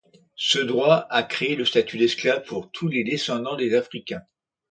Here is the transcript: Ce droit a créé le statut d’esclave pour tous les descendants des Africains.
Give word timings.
Ce 0.37 0.57
droit 0.57 1.05
a 1.11 1.21
créé 1.21 1.55
le 1.55 1.63
statut 1.63 1.99
d’esclave 1.99 2.43
pour 2.45 2.71
tous 2.71 2.87
les 2.87 3.03
descendants 3.03 3.55
des 3.55 3.75
Africains. 3.75 4.23